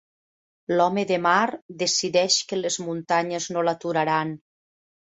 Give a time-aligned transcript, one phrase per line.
[0.73, 1.35] L'home de mar
[1.83, 4.39] decideix que les muntanyes no l'aturaran.